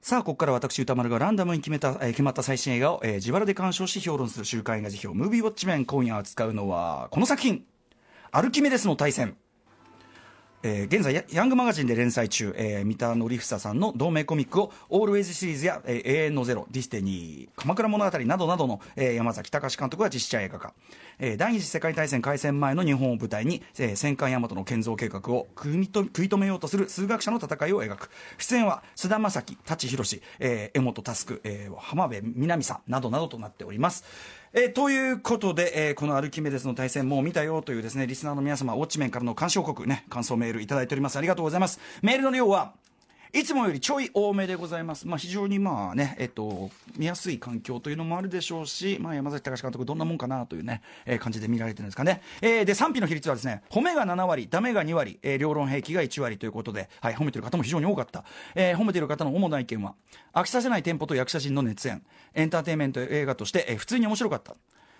[0.00, 5.84] さあ、ここから私、歌丸がランダムに決めた、えー決まった最新映画を、えー自腹で鑑賞し評論する週刊映画辞表、ムービーウォッチメン。
[5.84, 7.64] 今夜扱うのは、この作品、
[8.32, 9.36] アルキメデスの対戦。
[10.62, 20.74] えー現在ヤ、ングマガジンで連載中、えー三田紀房さんの同名コミックを、オールウェイズシリーズや、えー永遠のゼロ、ディスティニー、鎌倉物語などなどの、えー山崎隆監督が実写映画化。
[21.20, 28.10] えー第二次世界大戦開戦前の日本を舞台に、えー戦艦大和の建造計画を食いと食い止めようとする数学者の戦いを描く。
[28.38, 34.04] 出演は、菅田将暉、舘ひろし、えー江本佑、えー浜辺美波さんなどなどとなっております。
[34.64, 41.16] えということで、えーこのアルキメデスの対戦もう見たよというですね、リスナーの皆様、ウォッチメンからの鑑賞国ね、感想メールいただいております。
[41.16, 41.78] ありがとうございます。
[42.02, 42.72] メールの量は、
[43.34, 45.06] いつもよりちょい多めでございます。
[45.06, 52.22] まあ、非常にまあね、えっと、見やすい環境というのもあるでしょうし、まあ、山崎隆監督どんなもんかなというね、えー感じで見られてるんですかね。
[52.40, 58.24] えーで、賛否の比率はですね、褒めが7割、ダメが2割、えー両論平気が1割ということで、はい、褒めてる方も非常に多かった。
[58.54, 59.94] えー褒めてる方の主な意見は、
[60.32, 62.02] 飽きさせないテンポと役者陣の熱演、
[62.34, 64.54] エンターテインメント映画として、えー普通に面白かった。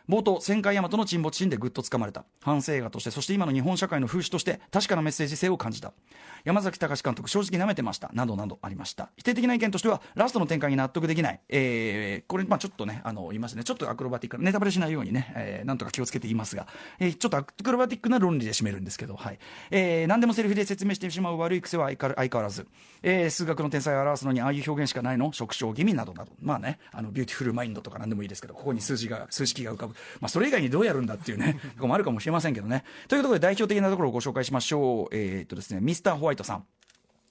[0.08, 2.24] 冒頭、戦艦大和の沈没シーンでぐっとつかまれた。
[2.40, 5.92] 反省映画として、そして今の日本社会の風刺として、確かなメッセージ性を感じた。
[6.44, 8.10] 山崎隆監督、正直舐めてました。
[8.14, 9.10] などなどありました。
[9.18, 11.40] 否定的な意見としては、ラストの展開に納得できない。
[11.50, 13.64] えー、これ、まあちょっとね、あの、言いますね。
[13.64, 16.68] ちょっとアクロバティックな、ネタバレしないようにね、えー、なんとか気をつけて言いますが、
[17.00, 19.38] えー、ちょっとアクロバティックな論理で締めるんですけど、はい。
[19.70, 22.66] えー、何でもセリフで説明してしまう悪い癖は相変わらず、
[23.02, 25.32] えー、数学の天才を表すのに、ああいう表現しかないの？
[25.32, 25.92] 失笑気味？
[25.92, 26.32] などなど。
[26.40, 29.94] まあね、あの、ビューティフルマインドとか何でもいいですけど、ここに数字が、数式が浮かぶ。
[30.20, 32.84] まあ、それ以外にどうやるんだっていうね、と ころもあるかもしれませんけどね。
[33.08, 35.14] ということで、代表的なところをご紹介しましょう。
[35.14, 36.64] えーっとですね、ミスターホワイトさん。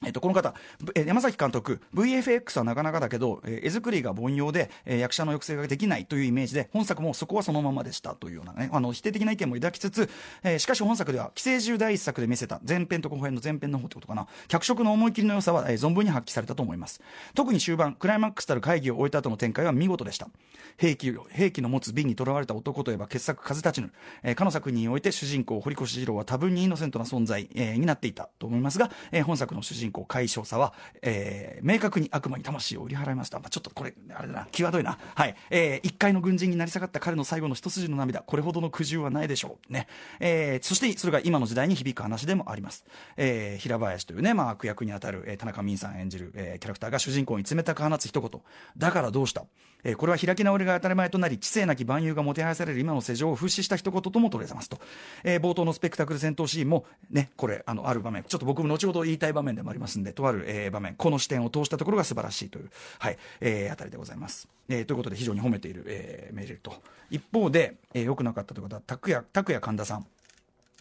[0.05, 0.53] えっと、この方、
[0.93, 10.09] 山崎監督、VFX はなかなかだけど、え絵作りが凡庸で、え役者の抑制ができないというイメージで、本作もそこはそのままでしたというようなね、あの、否定的な意見も抱きつつ、
[10.43, 17.01] えしかし本作では、寄生獣第一作で見せた、前編と後編の前編の方ってことかな、脚色の思い切りの良さは、え存分に発揮されたと思います。
[17.33, 20.29] 特に終盤、クライマックスたる会議を終えた後の展開は見事でした。
[20.77, 23.91] 兵器、兵器の持つ瓶に囚われた男といえば傑作風立ちぬ。
[24.21, 33.39] え、かの作品において主人公、堀越二郎は多分にイノセントな存在、えになっていたと思いますが、え本作の主人公、海少佐は、えー明確に悪魔に魂を売り払いました。
[33.39, 34.97] まあ、ちょっとこれ、あれだな、際どいな。
[35.15, 35.35] はい。
[35.49, 39.73] えー一回の軍人になり下がった彼の最後の一筋の涙、これほどの苦渋はないでしょう。
[39.73, 39.87] ね。
[40.19, 42.85] えーそして、それが今の時代に響く話でもあります。
[43.17, 48.41] えー平林というね、まあ、悪役にあたる、えー田中泯さん演じる、えーキャラクターが主人公に冷たく放つ一言。
[48.77, 49.45] だからどうした？
[49.87, 54.79] えーこれは開き直りが当たり前となり、知性なき万有がもてはやされる今の世情を風刺した一言とも取れますと。
[55.23, 64.49] えー冒頭のスペクタクル戦闘シーンも、ね、これ、あの、ある場面、ちょっと僕も後ほど言いたい場面でもありますんで、とある、えー場面、この視点を通したところが素晴らしいという、はい、えーあたりでございます。
[64.67, 66.73] えーということで、非常に褒めている、えーメールと。
[67.09, 70.05] 一方で、えー良くなかったということは、拓也、拓也神田さん。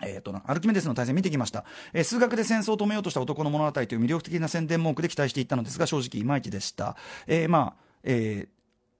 [0.02, 6.96] えー、とアルキメデスの対戦見てきました、えー数学で戦争を止めようとした男の物語という魅力的な宣伝文句で期待していったのですが正直いまいちでした、
[7.26, 7.74] えーまあ
[8.04, 8.55] えー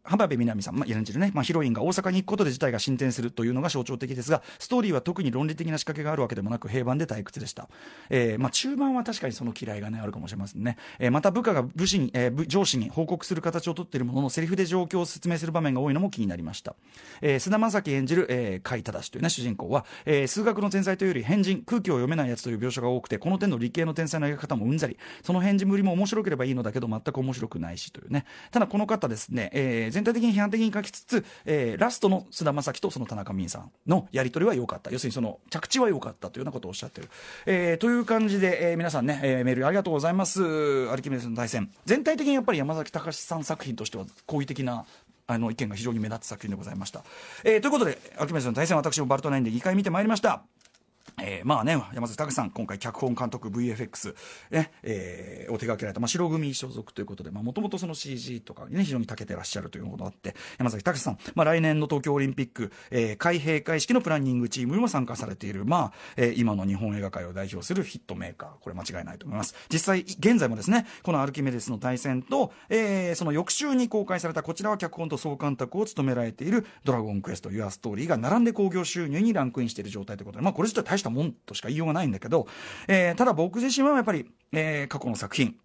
[0.07, 7.69] 浜辺美波さん、まあ、演じるね、まあ、ヒロインが大阪に行くことで事態が進展するというのが象徴的ですが、ストーリーは特に論理的な仕掛けがあるわけでもなく、平凡で退屈でした。
[8.11, 10.77] えーまあ、中盤は確かにその嫌いがね、あるかもしれませんね。
[10.99, 16.75] えーまた部下が武士に、えー上司に報告する形をとっているものの、セリフで状況を説明する場面が多いのも気になりました。
[17.23, 28.25] えー菅田将暉演じる、えー、甲斐正というね、主人公は、えー数学の天才というより変人、空気を読めないやつという描写が多くて、この点の理系の天才の描き方もうんざり、その変人ぶりも面白ければいいのだけど、全く面白くないしというね。
[28.51, 34.91] ただこの方ですね、えー全体的に批判的に書きつつ、えーラストの菅田将暉とその田中泯さんのやり取りは良かった。
[34.91, 37.09] 要するにその着地は良かったというようなことをおっしゃってる。
[37.47, 40.43] えーという感じで、えー皆さんね、えーメールありがとうございます。
[40.91, 41.71] アルキメデスの対戦。
[41.87, 44.85] 全体的にやっぱり山崎隆さん作品としては好意的な
[45.29, 47.03] あの意見が非常に目立つ作品でございました。
[47.43, 50.43] えーということで、アルキメデスの対戦、私もバルトナインで2回見てまいりました。
[51.23, 54.15] えーまあね、山崎隆さん、今回、脚本監督、VFX、
[54.51, 69.55] ねえーを手掛けられた、まあ、白組所属ということで、まあもともとその CG とかにね、非常に長けてらっしゃるということがあって、山崎隆さん、まあ、来年の東京オリンピック、えー開閉会式のプランニングチームにも参加されている、まあえー今の日本映画界を代表するヒットメーカー、これ間違いないと思います。
[69.73, 82.47] 実際、現在もですね、このアルキメデスの対戦と、えーその翌週に公開された、こちらは脚本と総監督を務められている、ドラゴンクエスト、ユアストーリーが並んで興行収入にランクインしている状態ということで、まあ、これ自体大したたもんとしか言いようがないんだけど、
[82.89, 85.57] えーただ僕自身はやっぱり、えー過去の作品、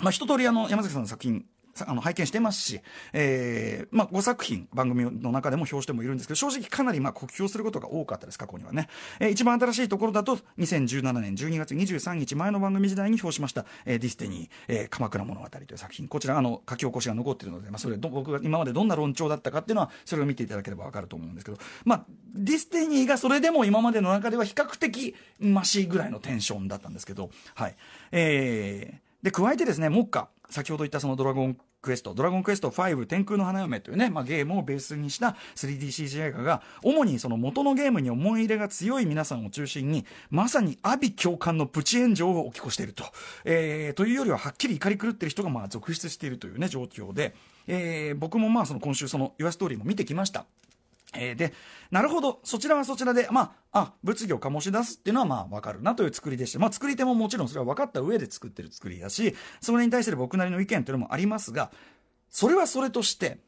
[0.00, 1.44] まあ、一通りあの、山崎さんの作品、
[1.86, 2.80] あの、拝見してますし、
[3.12, 8.88] えーまあ、5作品、番組の中でも評してもいるんですけど、正直かなりまあ、酷評することが多かったです、過去にはね。
[9.20, 16.06] えー一番新しいところだと、2017年12月23日前の番組時代に評しました、えーディスティニー、えー鎌倉物語という作品。
[16.08, 22.04] こちら、あの、書き起こしが残っているので、まあ、それど、僕が今までどんな論調だったかっていうのは、それを見ていただければわかると思うんですけど、まあ、
[22.34, 27.76] ディスティニーがそれでも今までの中では比較的、マシぐらいのテンションだったんですけど、はい。
[28.12, 43.04] えーで加えてですね目下先ほど言ったそのドラゴンクエスト、ドラゴンクエスト5天空の花嫁というね、まあ、ゲームをベースにした 3DCG 映画が、主にその元のゲームに思い入れが強い皆さんを中心に、まさに阿鼻叫喚のプチ炎上を起こしていると。
[43.44, 47.34] えー、というよりははっきり怒り狂ってる人がまあ続出しているというね、状況で、
[47.66, 50.46] えー、僕もまあその今週その Your Story も見てきました。
[51.16, 51.52] えー、で、
[51.90, 61.70] なるほど、そちらはそちらで、まあ、あ、物議を醸し出すっていうのはまあわかるなという作りでして、まあ作り手ももちろんそれは分かった上で作ってる作りだし、それに対する僕なりの意見というのもありますが、
[62.30, 63.38] それはそれとして、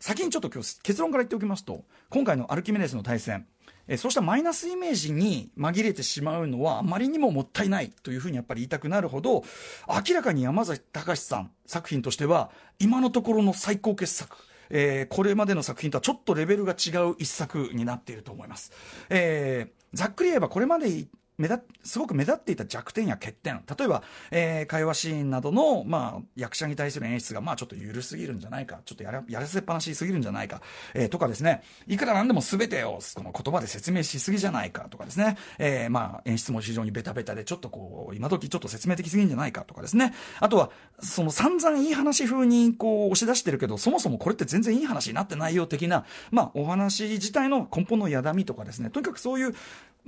[0.00, 3.46] 先にちょっと今日結論から言っておきますと、今回のアルキメデスの対戦、
[3.88, 9.44] えそうしたマイナスイメージに紛れてしまうのはあまりにももったいないというふうにやっぱり言いたくなるほど、
[9.88, 14.36] 明らかに山崎隆さん作品としては、今のところの最高傑作。
[14.70, 18.72] えー、これまでの作品とはちょっとレベルが違う一作になっていると思います。
[19.10, 21.06] えー、ざっくり言えばこれまで
[21.38, 23.62] 目立すごく目立っていた弱点や欠点。
[23.78, 28.80] 例えば、えー、会話シーンなどの、まあ、役者に対する演出が、まあ、ちょっと緩すぎるんじゃないか。
[28.84, 30.60] ちょっとやらやらせっぱなしすぎるんじゃないか、
[30.94, 31.62] えー、とかですね。
[31.86, 34.88] いくらなんでも全てをこの言葉で説明しすぎじゃないか。
[34.90, 39.62] とかですね、えー、まあ、演出も非常にベタベタでちょっとこう今時ちょっと説明的すぎるんじゃないか。
[39.62, 40.14] とかですね。
[40.40, 40.70] あとは
[41.00, 48.90] その散々いい話風にこう押し出してるけどそもそもこれって全然いい話になってないよ的な、まあ、お話自体の根本のやだみとかですね。
[48.90, 49.54] とにかくそういう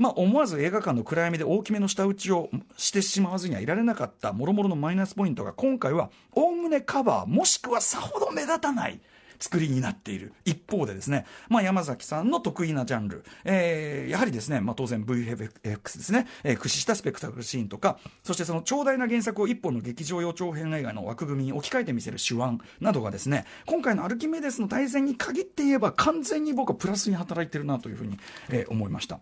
[0.00, 2.48] まあ、思わず映画館の暗闇で大きめの舌打ちを
[2.78, 8.98] してしまわずにはいられなかったもろもろのマイナスポイントが今回はおおむねカバーもしくはさほど目立たない
[9.38, 28.18] 作りになっている一方でですね、まあ、山崎さんの得意なジャンル、えー、やはりですね、まあ、当然 VFX ですね、えー、駆使したスペクタクルシーンとかそしてその長大な原作を一本の劇場用長編映画の枠組みに置き換えてみせる手腕などがですね今回のアルキメデスの対戦に限って言えば完全に僕はプラスに働いてるなというふうに、
[28.48, 29.20] えー、思いました。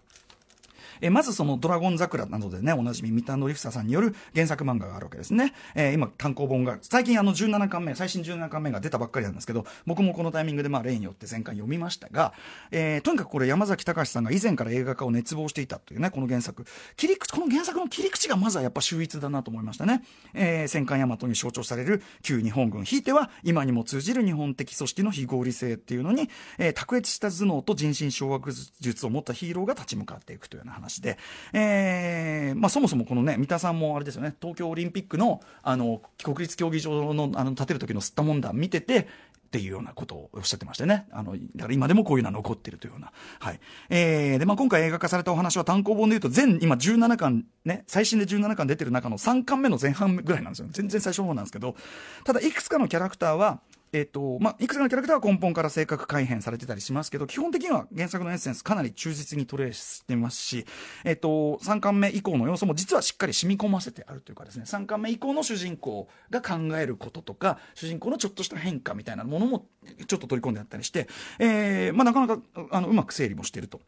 [1.00, 5.54] えまずそのドラゴン桜などでね、おなじみ三田典房さんによる原作漫画があるわけですね。
[5.74, 12.32] えー、今、単行本が、最近あの17巻目、最新17巻目が出たばっかりなんですけど、僕もこのタイミングでまあ例によって前回読みましたが、
[12.70, 16.64] えー、とにかくこれ山崎隆さんが以前から映画化を熱望していたというね、この原作。
[16.96, 20.02] 切り口、この原作の切り口がまずはやっぱ秀逸だなと思いましたね。
[20.34, 26.28] えー、戦艦大和に象徴される旧日本軍、ひいては今にも通じる日本的組織の非合理性っていうのに、
[26.58, 31.19] えー、卓越した頭脳と人心掌握術を持ったヒーローが立ち向かっていくというような話で、
[31.52, 39.08] えーえまあ、そもそもこのね三田さんもあれですよね東京オリンピックのあの国立競技場のあの建てる時の吸ったもんだ見てて
[39.49, 41.06] っていうようなことをおっしゃってましたね。
[41.11, 43.12] あの、だから今でもこういうのは残っているというような。
[43.40, 43.61] はい。
[43.88, 50.69] えー、で、まあ今回映画化されたお話は単行本で言うと全、今17巻、ね、最新で17巻出てる中の3巻目の前半ぐらいなんですよ。
[50.70, 51.76] 全然最初の方なんですけど、
[52.25, 53.61] ただいくつかのキャラクターは、
[53.93, 60.67] えっ、と、まあ、いくつかのキャラクターは根本から性格改変されてたりしますけど、基本的には原作のエッセンスかなり忠実にトレースしてますし、
[61.05, 69.67] えっ、と、3巻目以降の要素も実はしっかり染み込ませてあるというかですね、3巻目以降の主人公が考えることとか、主人公のちょっとした変化みたいなものも
[70.06, 71.08] ちょっと取り込んであったりして、
[71.38, 73.81] えー、まあ、なかなか、あの、うまく整理もしてると。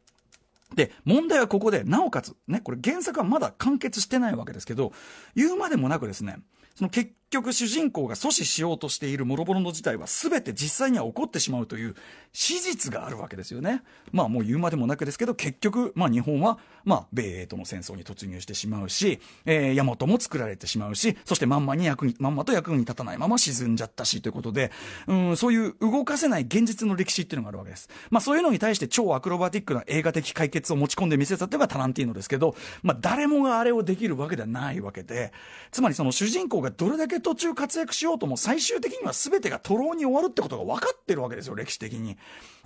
[0.74, 4.92] で、問題はここで、なおかつ、ね、これ原作はまだ完結してないわけですけど、
[5.34, 6.36] 言うまでもなくですね、
[6.76, 11.94] その結局主人公が阻止しようとしている諸々の事態は全て実際には起こってしまうという
[12.32, 13.82] 史実があるわけですよね。
[14.12, 24.70] まあもう言うまでもなくですけど、結局、まあ日本は、まあ米英との戦争に突入してしまうし、えー、大和も作られてしまうし、そしてまんまに役に、まんまと役に立たないまま沈んじゃったしということで、
[25.06, 27.88] うん、そういう動かせない現実の歴史っていうのがあるわけです。
[28.10, 35.32] まあそういうのに対して超アクロバティックな映画的解決を持ち込んで見せたっていうのがタランティーノですけど、まあ誰もがあれをできるわけではないわけで、
[35.72, 42.16] つまりその主人公がどれだけ途中活躍しようとも最終的には全てが徒労に終わるってことが分かってるわけですよ、歴史的に。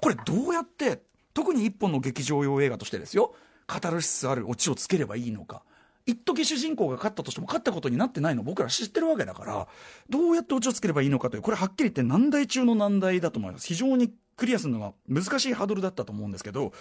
[0.00, 3.34] これどうやって、特に一本の劇場用映画としてですよ、
[3.66, 5.62] カタルシスあるオチをつければいいのか。
[6.06, 9.68] 一時主人公が勝ったとしても勝ったことになってないの僕ら知ってるわけだから、
[10.10, 13.66] どうやってオチをつければいいのかという、これはっきり言って難題中の難題だと思います。
[13.66, 16.72] 非常にクリアするのが難しいハードルだったと思うんですけど、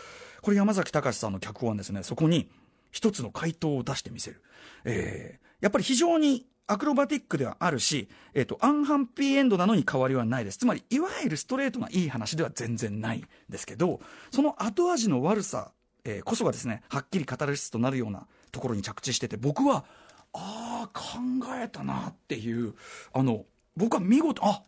[0.42, 2.50] これ山崎隆さんの脚本ですね、そこに
[2.92, 4.42] 一つの回答を出してみせる。
[4.84, 10.60] えー、やっぱり非常にアクロバティックではあるし、えっ、ー、と、アンハンピーエンドなのに変わりはないです。
[10.60, 14.00] つまり、いわゆるストレートないい話では全然ないんですけど、
[14.32, 15.72] その後味の悪さ、
[16.06, 19.86] えー、こそがですね、はっきりカタルシスとなるようなところに着地してて、僕は、
[20.34, 21.20] ああ、考
[21.62, 22.74] えたなっていう、
[23.14, 24.64] あの、僕は見事、あ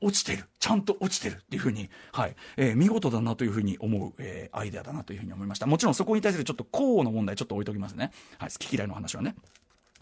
[0.00, 0.44] 落ちてる。
[0.60, 5.66] ちゃんと落ちてるっていうふうに、はい、えー、見事だなというふうに思う、えー、アイデアだなというふうに思いました。
[5.66, 8.12] もちろんそこに対するちょっと項の問題ちょっと置いときますね。
[8.38, 9.34] はい、好き嫌いの話はね。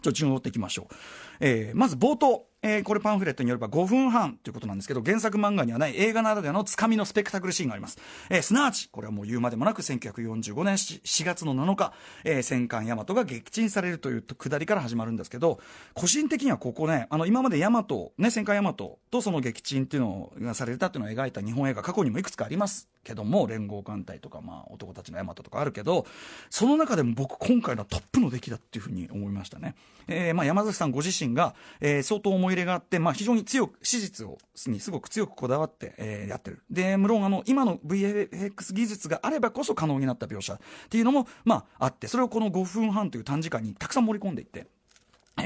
[0.01, 0.95] ちょっと順を追っていきましょう。
[1.39, 7.99] えー、まず冒頭、えー、これパンフレットによれば5分半ということなんですけど、原作漫画にはない映画ならではのつかみのスペクタクルシーンがあります。
[8.29, 15.59] えー、すなわち、これはもう言うまでもなく、1945年 4, 月の7日、えー、戦艦大和が撃沈されるというくだりから始まるんですけど、
[15.93, 17.85] 個人的にはここね、あの、今まで大和、
[18.17, 26.05] ね、戦艦大和とその撃沈っていうのがされたっていうのを描いた日本映画、過去にもいくつかありますけども、連合艦隊とか、まあ、男たちの大和とかあるけど、
[26.49, 29.75] その中でも僕、今回のトップの出来だっていうふうに思いましたね。
[30.07, 34.37] えー、まあ、山崎さんご自身が、えー、相当い入れがあって、まあ、非常に強く、史実を、
[34.67, 36.63] にすごく強くこだわって、えー、やってる。
[36.69, 44.67] で、無論、あの、今の VFX 技術があればこそ可能になった描写っていうのも、まあ、あって、それをこの5分半という短時間にたくさん盛り込んでいって、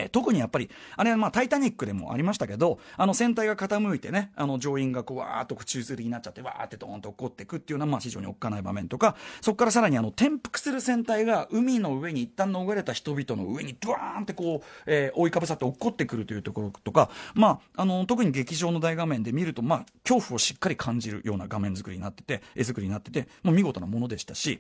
[0.06, 24.60] ー、特にやっぱり、あれはまあ、タイタニックでもありましたけど、あの船体が傾いてね、あの乗員がこう、わーっと宙吊りになっちゃって、わーってドーンと落っこっていくっていうのは、まあ、非常におっかない場面とか、そこからさらにあの、転覆する船体が海の上に一旦逃れた人々の上に、ドワーンってこう、えー、追いかぶさって落っこってくるというところとか、まあ、あの、特に劇場の大画面で見ると、まあ、恐怖をしっかり感じるような画面作りになってて、絵作りになってて、もう見事なものでしたし、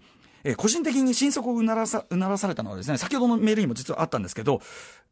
[0.57, 4.61] 個人的に心底をうならさうならされたのはですね、先ほどのメールにも実はあったんですけど、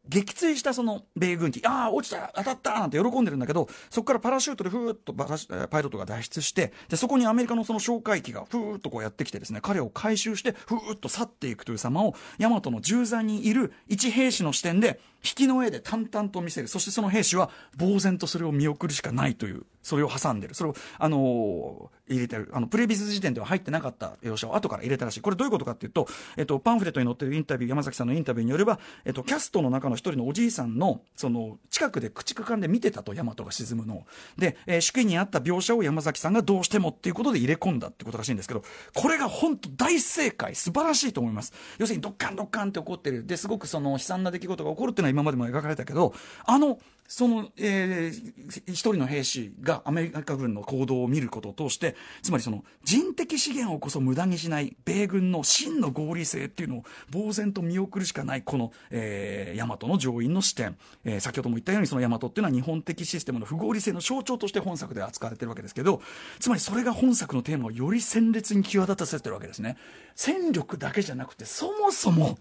[0.08, 16.68] 撃墜したその米軍機、ああ、落ちた、当たったなんて喜んでるんだけど、そこからパラシュートでふーっとパイロットが脱出して、で、そこにアメリカのその哨戒機がふーっとこうやってきてですね、彼を回収して、ふーっと去っていくという様を、大和の重罪にいる一兵士の視点で、引きの上で淡々と見せる。
[16.68, 20.56] そしてその兵士は呆然とそれを見送るしかないという、それを挟んでる。
[20.56, 22.50] それを、あのー、入れてる。
[22.54, 25.22] あの、プレビス時点では入ってなかった描写を後から入れたらしい。
[25.22, 26.08] これどういうことかっていうと、
[26.38, 34.04] えっと、パンフレットに載ってるインタビュー、山崎さんのインタビューによれば、えっと、キャストの中の一人のおじいさんの、その、近くで駆逐艦で見てたと、ヤマトが沈むのを。
[34.38, 41.54] で、えー、手記にあった描写を山崎さんがどうしてもっていうことで入れ込んだってことらしいんですけど、これが本当大正解、素晴らしいと思います。
[41.78, 43.26] 要するに、ドッカンドッカンって起こってる。
[43.26, 46.14] で、すごくその悲惨な出来事が起こるっていうのは今までも描かれたけど、
[46.46, 66.04] あの、その、えー、一人の兵士がアメリカ軍の行動を見ることを通して、つまりその人的資源をこそ無駄にしない米軍の真の合理性っていうのを呆然と見送るしかないこの、えー、大和の上院の視点、えー、先ほども言ったようにその大和っていうのは日本的システムの不合理性の象徴として本作で扱われてるわけですけど、
[66.40, 69.78] つまりそれが本作のテーマをより鮮烈に際立たせてるわけですね。
[70.14, 72.38] 戦力だけじゃなくて、そもそも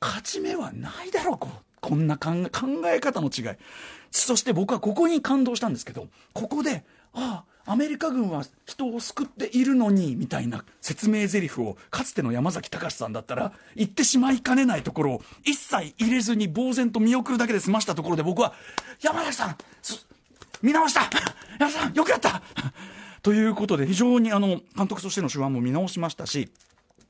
[0.00, 1.65] 勝ち目はないだろう、こう。
[1.86, 3.44] こんな考え考え方の違い。
[4.10, 18.52] そして僕はここに感動したんですけど、ここで、ああ、アメリカ軍は人を救っているのに、みたいな説明台詞を、かつての山崎隆さんだったら、言ってしまいかねないところを、一切入れずに呆然と見送るだけで済ましたところで、僕は、
[19.00, 19.56] 山崎さん、
[20.62, 21.02] 見直した
[21.60, 22.42] 山崎さん、よくやった
[23.22, 26.48] ということで、非常にあの、監督としての手腕も見直しましたし、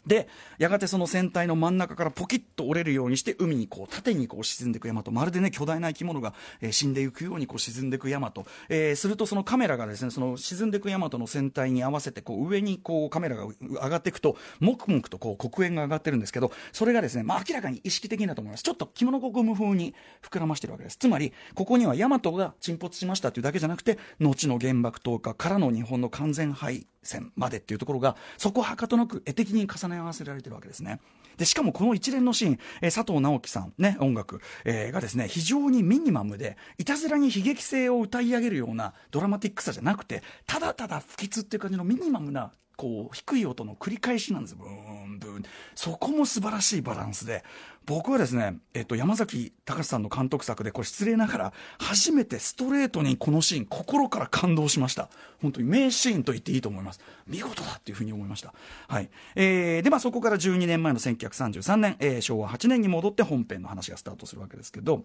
[0.07, 18.63] で、やがてその船体の真ん中からポキッと折れるようにして、海にこう、縦にこう沈んでいく山と、まるでね、巨大な生き物が、えー、死んでいくようにこう沈んでいく山と、えー、するとそのカメラがですね、その沈んでいく山との船体に合わせて、こう、上にこう、カメラが上がっていくと、もくもくとこう、黒煙が上がってるんですけど、それがですね、まあ明らかに意識的だと思います。
[18.63, 20.97] ちょっと着物国務風に膨らましてるわけです。
[20.97, 31.01] つまり、ここには大和が沈没しましたというだけじゃなくて、後の原爆投下からの日本の完全敗戦までっていうところが、そこはかとなく絵的に重ね合わせられてるわけですね。
[31.37, 44.55] で、しかもこの一連のシーン、えー、佐藤直樹さん、ね、音楽、えー、がですね、非常にミニマムで、いたずらに悲劇性を歌い上げるようなドラマティックさじゃなくて、ただただ不吉っていう感じのミニマムなこう、低い音の繰り返しなんです。
[44.55, 45.43] ブーン、ブーン。
[45.75, 47.43] そこも素晴らしいバランスで、
[47.87, 55.09] 僕はですね、えっと、山崎隆さんの監督作で、これ失礼ながら、初めてストレートにこのシーン、心から感動しました。
[55.41, 57.01] 本当に名シーンと言っていいと思います。
[57.29, 58.53] 見事だっていうふうに思いました。
[58.89, 59.09] はい。
[59.37, 65.05] えー、で、まあそこから12年前の1933年、えー、昭和8年に戻って本編の話がスタートするわけですけど、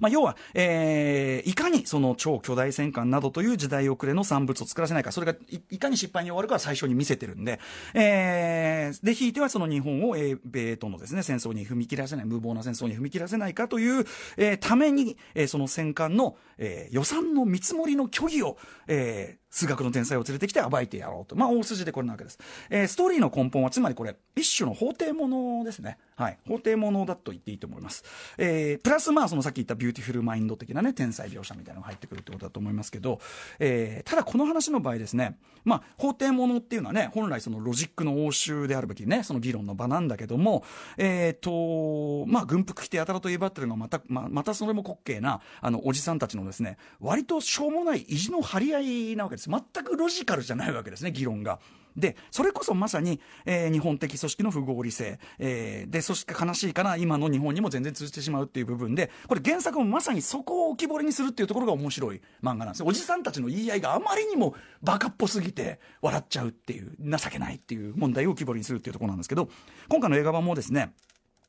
[0.00, 5.38] まあ、要は、えー、いかにその超巨大戦艦などという時代遅れの産物を作らせないか、それが
[5.70, 7.60] いかに失敗に終わるかは最初に見せてるんで、
[7.94, 14.04] えー、で、ひいてはその日本を英米とのですね、戦争に踏み切らせない、無謀な戦争に踏み切らせないかという、
[14.36, 18.56] えー、ために、えー、その戦艦の、えー、予算の見積もりの虚偽を、
[18.88, 21.36] えー、数学の天才を連れてきて暴いてやろうと。
[21.36, 22.38] まあ、大筋でこれなわけです。
[22.70, 25.98] えー、ストーリーの根本は、つまりこれ、一種の法廷ものですね。
[26.16, 26.38] はい。
[26.46, 28.04] 法廷ものだと言っていいと思います。
[28.38, 33.20] えー、プラス、まあ、そのさっき言ったビューティフルマインド的なね、天才描写みたいなのが入ってくるってことだと思いますけど、
[33.58, 40.64] えー、ただこの話の場合ですね、まあ、法廷ものっていうのはね、本来そのロジックの応酬であるべきね、その議論の場なんだけども、
[40.96, 49.39] えっ、ー、と、まあ、軍服着てやたらと威張ってるのはまた、ま、またそれも滑稽な、あの、おじさんたちのですね、割としょうもない意地の張り合いなわけです。
[49.48, 51.60] 全くロジカルじゃないわけですね、議論が。
[51.96, 56.96] でそれこそまさに、えー、日本的組織の不合理性、えー、でそして悲しいかな。
[56.96, 59.10] 今の日本にも全然通じてしまうっていう部分で。
[59.26, 69.48] これ原作もまさにそこを浮き彫りにするっていうところが面白い漫画なんですおじさんたちの言い合いがあまりにもバカっぽすぎて笑っちゃうっていう情けないっていう問題を浮き彫りにするっていうところなんですけど。
[69.88, 70.92] 今回の映画版もですね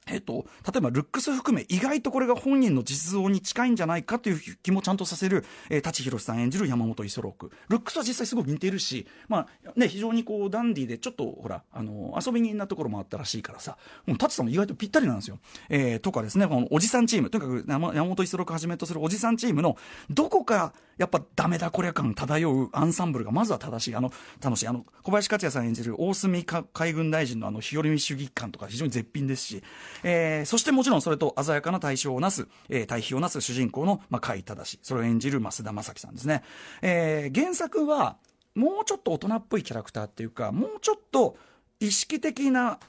[0.07, 7.51] えっと、例えばルックス含め意外とこれが本人の実像に近いんじゃないかという気もちゃんとさせる、え、舘ひろしさん演じる山本五十六。
[7.69, 15.39] ルックスは実際すごく似ているし、まあね、非常にこうダンディーでちょっとほらあの遊び人なところもあったらしいからさもう舘さんも意外とぴったりなんですよ、
[15.69, 17.29] えー、とかですねこのおじさんチーム。
[17.29, 19.77] とにかく山本五十六はじめとするおじさんチームの
[20.09, 23.95] どこかやっぱダメだこりゃ感漂うアンサンブルがまずは正しい。
[23.95, 24.67] あの楽しい。
[24.67, 29.63] あの小林克也さん演じる大隅海軍大臣のあの日和見主義感とか非常に絶品ですし、
[30.03, 36.43] えー、そしてもちろんそれと鮮やかな対象をなす、えー、対比をなす主人公の、まあ、甲斐正それを演じる増田正樹さんですね、
[36.81, 38.17] えー、原作は
[38.55, 41.37] もうちょっと大人っぽいキャラクターっていうかもうちょっと
[41.79, 42.79] 意識的な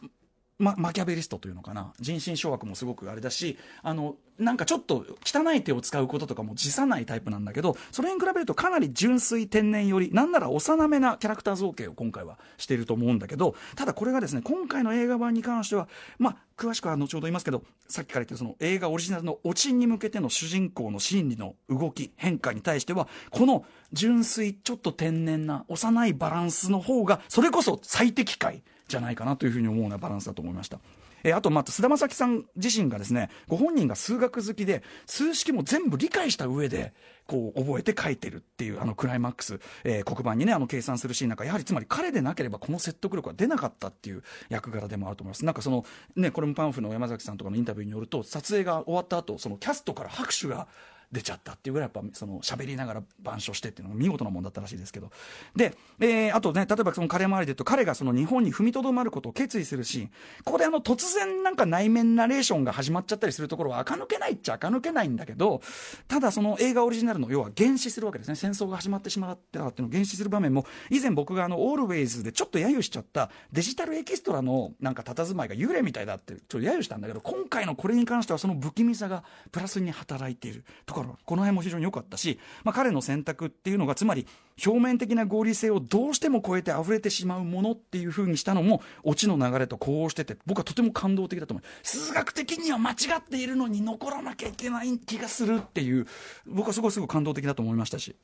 [0.62, 1.92] ま、マキャベリストというのかな。
[2.00, 15.88] 人心掌握もすごくあれだしあのなんかちょっと汚い手を使うこととかも辞さないタイプなんだけどそれに比べるとかなり純粋天然よりなんなら幼めなキャラクター造形を今回はしていると思うんだけどただこれがですね今回の映画版に関しては
[16.18, 30.78] まあ詳しくは後ほど言いますけどさっきから言ってその映画オリジナルのオチに向けての主人公の心理の動き変化に対してはこの純粋ちょっと天然な幼いバランスの方がそれこそ最適解じゃないかなというふうに思うようなバランスだと思いました。
[31.24, 36.92] えー、あと、まあ、菅田将暉さん自身がですね、ご本人が数学好きで、数式も全部理解した上で、
[37.26, 45.44] こう、覚えて書いてるっていう、あの、クライマックス、えー、黒板にね、あの、計算するシーンなんか、やはりつまり彼でなければこの説得力は出なかったっていう役柄でもあると思います。
[45.44, 45.84] なんかその、
[46.16, 50.66] ね、これもパンフの山崎さんとかのインタビューによると、撮影が終わった後、そのキャストから拍手が、
[51.12, 55.10] 出ちゃったっていうぐらいやっぱその喋りながら板書してっていうのが見事なもんだったらしいですけど。
[55.54, 60.10] で、えー、あとね例えばその彼周りで言うと彼がその日本に踏みとどまることを決意するシーン。
[60.44, 65.60] ここであの突然なんか内面ナレーションが始まっちゃったりするところは垢抜けないっちゃ垢抜けないんだけど
[66.08, 68.36] ただその映画オリジナルの要は原始するわけですね。
[68.36, 84.26] 戦争が始まってしまったっていうのを原始する場面も以前僕があのオールウェイズでちょっと揶揄しちゃったデジタルエキストラのなんか佇まいが幽霊みたいだってちょっと揶揄したんだけど今回のこれに関してはその不気味さがプラスに働いているところこの辺も非常に良かったし、まあ、彼の選択っていうのがつまり
[84.64, 96.06] 表面的な合理性をどうしても超えて溢れてしまうものっていうふうにしたのもオチの流れと呼応してて僕はとても感動的だと思う数学的には間違っているのに残らなきゃいけない気がするっていう
[96.46, 98.16] 僕はすごいすごい感動的だと思いましたし。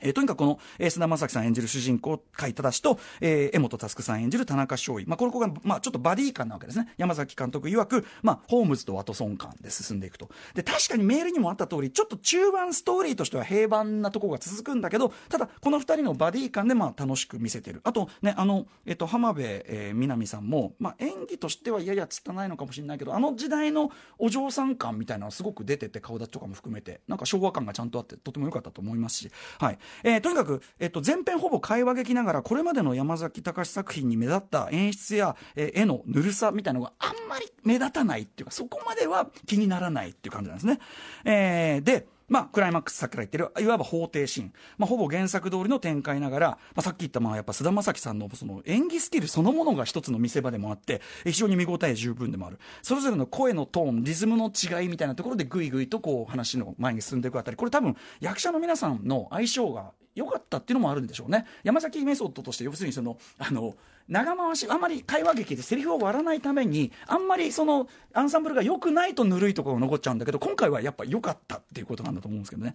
[0.00, 5.08] えー、とにかくこの、えー、菅田将暉さん演じる主人公、甲斐正と、えー、江本佑さん演じる田中翔衣。
[5.08, 6.92] まあ、この子が、まあ、ちょっとバディ感なわけですね。
[6.96, 10.28] 山崎監督曰く、まあ、ホームズとワトソン感で進んでいくと。
[10.54, 17.80] で、確かにメールにもあった通り、ちょっと中盤ストーリーとしては平凡なところが続くんだけど、ただ、この二人のバディ感で、まあ、楽しく見せてる。
[17.84, 29.78] あと、ね、あの、えっ、と、浜辺、えー、南さんも、まあ、演技としてはややつったないのかもしれないけど、あの時代のお嬢さん感みたいなのすごく出てて、顔立ちとかも含めて、なんか昭和感がちゃんとあって、とても良かったと思いますし、はい。
[30.02, 40.80] えー、とにかく、えっと、前編ほぼ会話劇ながら、これまでの山崎隆作品に目立った演出や、えー、絵のぬるさみたいなのがあんまり目立たないっていうか、そこまでは気にならないっていう感じなんですね。
[41.24, 44.52] えー、で、まあ、クライマックスさっきから言ってる、いわば法廷シーン。
[44.76, 52.58] まあ、ほぼ原作通りの展開ながら、まあ、さっき言った、まあ、やっぱ菅田将暉さんのその演技スキルそのものが一つの見せ場でもあって、非常に見応え十分でもある。
[52.82, 61.46] それぞれの声のトーン、リズムの違いみたいなところでぐいぐいとこう話の前に進んでいくあたり、これ多分役者の皆さんの相性が良かったっていうのもあるんでしょうね。
[61.62, 63.76] 山崎メソッドとして、要するにその、あの、
[64.08, 72.74] 長回し、あまり会話劇でセリフを割らないために、あんまりその、アンサンブルが良くないとぬるいところが残っちゃうんだけど、今回はやっぱ良かったっていうことなんだと思うんですけどね。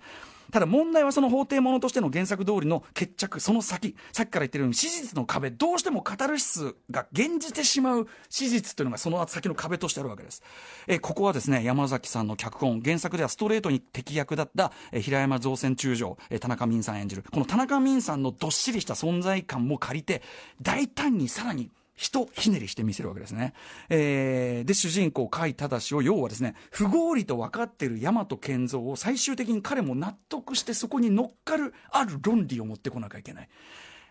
[0.52, 10.42] ただ問題はその法廷ものとしての原作通りの決着、その先、さっきから言ってるように、史実の壁、どうしてもカタルシスが現じてしまう史実というのがその先の壁としてあるわけです。
[10.88, 20.24] えここはですね、山崎さんの脚本、原作ではストレートに敵役だった、平山造船中将、田中泯さん演じる、この田中泯さんのどっしりした存在感も借りて、
[20.62, 23.54] 大胆ににさらにひとひねりしてみせるわけですね。
[23.90, 33.50] えー、で、主人公、甲斐正を、要はですね、不合理と分かってる大和健三を最終的に彼も納得してそこに乗っかるある論理を持ってこなきゃいけない。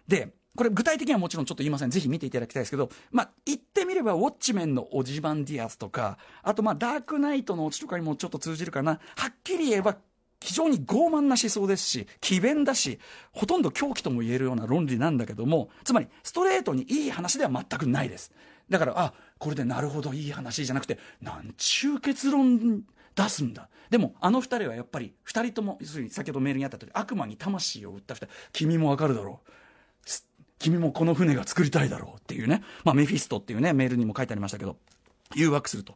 [0.07, 1.91] で、これ具体的にはもちろんちょっと言いません。
[1.91, 9.01] ぜひ見ていただきたいですけど、まあ、言ってみれば、ウォッチメンのオジバンディアスとか、あとまあ、ダークナイトのオチとかにもちょっと通じるかな。
[9.17, 9.97] はっきり言えば、
[10.49, 12.99] 非常に傲慢な思想ですし、詭弁だし、
[13.33, 18.33] ほとんど狂気とも言えるような論理なんだけども、つまり、ストレートにいい話では全くないです。
[18.71, 22.83] だから、あ、これでなるほどいい話じゃなくて、なんちゅう結論
[23.15, 23.69] 出すんだ。
[23.91, 29.51] でも、あの二人はやっぱり、二人とも、要するに先ほどメールにあった通り、悪魔に魂を売った二人、君もわかるだろう。
[30.59, 34.79] 君もこの船が作りたいだろうっていうね、まあ、メフィストっていうね、メールにも書いてありましたけど、
[35.35, 35.95] 誘惑すると。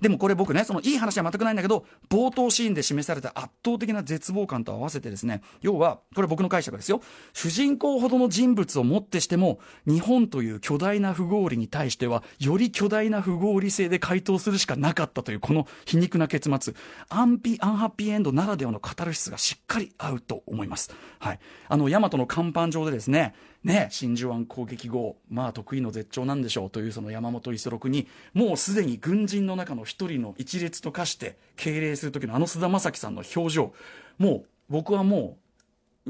[0.00, 7.00] でもこれ僕ね、そのいい話は全くないんだけど、冒頭シーンで示された圧倒的な絶望感と合わせてですね、要は、これ僕の解釈ですよ。
[7.32, 16.74] 主人公ほどの人物をもってしても、日本という巨大な不合理に対しては、より巨大な不合理性で回答するしかなかったという、この皮肉な結末。
[17.08, 20.94] アンピ、アンハッピーエンドならではのカタルシスがしっかり合うと思います。
[21.18, 21.38] はい。
[21.68, 33.74] あの、ヤマトの甲板上でですね、ね、真珠湾攻撃後、まあ得意の絶頂なんでしょうというその山本五十六に、もうすでに軍人の中の一人の一列と化して敬礼する時のあの菅田将暉さんの表情、
[34.18, 35.44] もう僕はもう、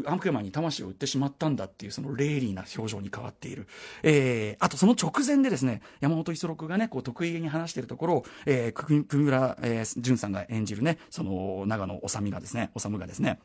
[0.07, 3.69] 悪魔に魂を売ってしまったんだっていうそのレイリーな表情に変わっている。
[4.03, 13.39] えー、あとその直前でですね、山本五十六がね、こう得意げに話しているところを、えー、国村、えー、淳さんが演じるね、その長野治がですね、治がですね、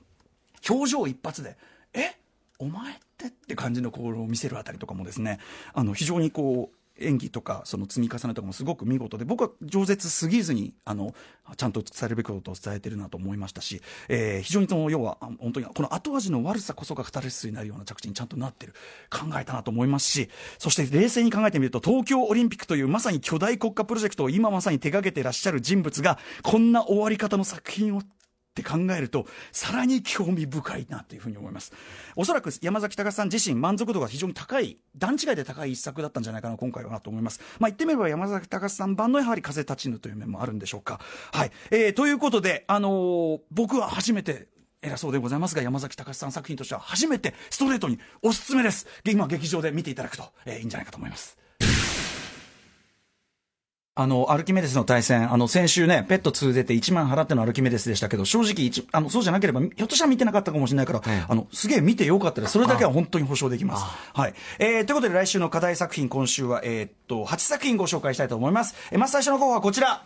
[0.67, 1.55] 表情一発で、
[1.93, 2.18] え？
[2.59, 5.39] お前ってって感じの行動を見せるあたりとかもですね
[5.73, 11.13] あの非常にこう演技とかその積み重ねとかもすごく見事で僕は饒舌すぎずにあの
[11.57, 18.73] ちゃんと伝えるべきことを伝えてるなと思いましたし、えー、非常にその要は本当にこの後味の悪さこそが語りスになるような着地にちゃんとなってる
[19.09, 28.01] 考えたなと思いますしそして冷静に考えてみると東京オリンピックというまさに巨大国家プロジェクトを今まさに手掛けてらっしゃる人物がこんな終わり方の作品を
[28.59, 31.71] って考えると、さらに興味深いなというふうに思います。
[32.15, 37.39] おそらく山崎隆さん自身満足度が非常に高い、段違いで高い一作だったんじゃないかな、今回はなと思います。
[37.59, 40.99] まあ言ってみれば山崎隆さん版のやはり風立ちぬという面もあるんでしょうか。
[41.31, 41.51] はい。
[41.71, 44.47] えー、ということで、あのー、僕は初めて
[44.81, 48.87] 偉そうでございますが、山崎隆さん作品としては初めてストレートにおすすめです。
[49.05, 51.37] 今、劇場で見ていただくと、えー、いいんじゃないかと思います。
[53.99, 62.53] あの、アルキメデスの対戦、あの、先週ね、ペット2出て1万払ってのアルキメデスでしたけど、正直あの、そうじゃなければ、ひょっとしたら見てなかったかもしれないから、あの、すげえ見てよかったです。
[62.53, 63.85] それだけは本当に保証できます。
[64.13, 64.33] はい。
[64.57, 68.73] えー、ということで来週の課題作品、今週は、えー、っと、8作品ご紹介したいと思います。
[68.89, 70.05] えー、まず最初の候補はこちら。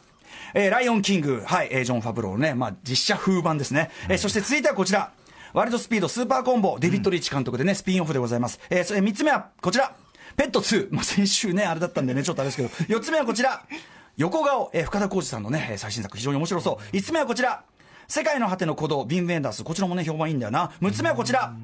[0.56, 3.91] えー、ライオンキング、はい、えー、ジョン・ファブローね、まあ、実写風版ですね。
[4.10, 5.12] えー、そして続いてはこちら。
[5.53, 8.60] ワールドスピードスーパーコンボ、デビッド・リーチ監督でね、スピンオフでございます。
[8.71, 9.93] えー、それ3つ目はこちら。
[10.38, 10.89] ペット2。
[10.91, 13.63] まあ、先週ね、あれだったんでね、ちょっとあれですけど、4つ目はこちら。
[14.17, 16.96] 横顔、えー、深田浩二さんのね、最新作非常に面白そう。
[16.96, 17.63] 5つ目はこちら。
[18.08, 19.63] 世界の果ての鼓動、ビン・ウェンダース。
[19.63, 20.72] こちらもね、評判いいんだよな。
[20.82, 21.56] 6つ目はこちら。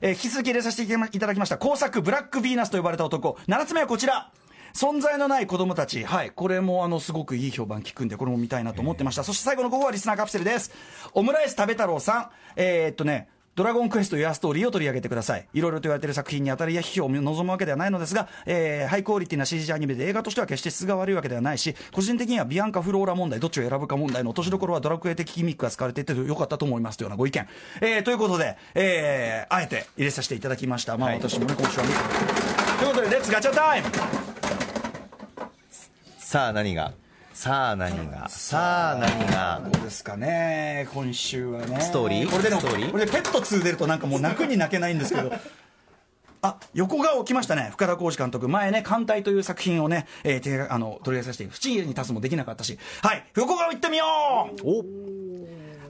[0.00, 1.58] えー、引き続き入れさせていただきました。
[1.58, 3.38] 工作、ブラック・ヴィーナスと呼ばれた男。
[3.48, 4.30] 7つ目はこちら。
[4.74, 6.04] 存在のない子供たち。
[6.04, 6.30] はい。
[6.30, 9.24] これも、あの、すごくいい評判聞くんで、これも見たいなと思ってました。
[9.24, 10.70] そして最後の午後はリスナーカプセルです。
[11.14, 12.30] オムライス食べ太郎さん。
[12.56, 15.48] えー、っとね、ドラゴンクエストユア・ストーリーを取り上げてください。
[15.54, 27.48] いろいろと言われている作品に当たり屋批評を望むわけではないのですが、えー、ハイクオリティな CG アニメで映画としては決して質が悪いわけではないし、個人的にはビアンカ・フローラ問題、どっちを選ぶか問題の落としどころはドラクエ的ギミックが使われていてよかったと思いますというようなご意見。
[27.80, 30.98] えー、ということで、えー、あえて入れさせていただきました。
[30.98, 31.98] まあ、私もね、今週は見て
[32.78, 33.88] ということで、レッツガチャタイム
[36.18, 37.05] さあ何が？
[37.36, 38.30] さあ何が？
[38.30, 39.60] さあ何が？
[39.70, 40.88] どうですかね？
[40.94, 41.82] 今週はね。
[41.82, 42.30] ストーリー？
[42.30, 42.90] これでストーリー？
[42.90, 45.30] これでペット2出るとなんかもう泣くに泣けないんですけど。
[46.42, 47.68] あ横顔来ましたね。
[47.72, 48.48] 深田晃司監督。
[48.48, 52.78] 前ね「歓待」という作品をね、えー、あの取り上げさせて淵に立つもできなかったし。
[53.02, 54.04] はい横顔行ってみよ
[54.62, 54.62] う！
[54.64, 54.82] お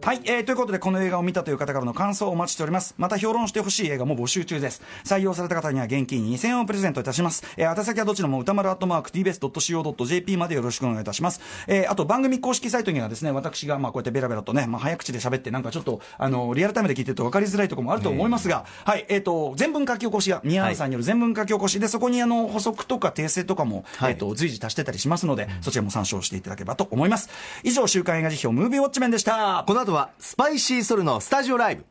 [0.06, 2.94] はい、えー、ということでこの映画を見たという方からの感想をお待ちしております。
[2.96, 4.80] また評論してほしい映画も募集中です。
[5.04, 19.06] 採用された方には現金2000円をプレゼントいたします、えー、宛先はどちらも歌丸アットマーク TBS.CO.JP までよろしくお願いいたします、えー、あと番組公式サイトにはですね私がまあこうやってベラベラとね、まあ、早口で喋ってなんかちょっとあのリアルタイムで聞いてると分かりづらいところもあると思いますが、はい。
[19.08, 21.80] えーと、全文書き起こしが宮原さんによる全文書き起こし。
[21.80, 27.28] でそこにあの補足とか訂正とかも、はい、えーと、随時足してたりしますので、そちらも参照していただければと思います。
[27.64, 29.64] 以上週刊映画辞表ムービーウォッチメンでした。
[29.66, 31.86] この後はスパイシーソルのスタジオライブ。